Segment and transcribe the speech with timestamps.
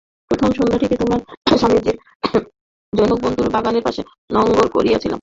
[0.31, 1.17] প্রথম সন্ধ্যাটিতে আমরা
[1.57, 1.97] স্বামীজীর
[2.93, 4.01] জনৈক বন্ধুর বাগানের পাশে
[4.33, 5.09] নঙ্গর করিয়াছিলাম।